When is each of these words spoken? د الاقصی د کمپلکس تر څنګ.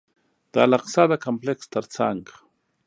د 0.51 0.53
الاقصی 0.65 1.03
د 1.11 1.13
کمپلکس 1.25 1.65
تر 1.73 1.83
څنګ. 1.95 2.21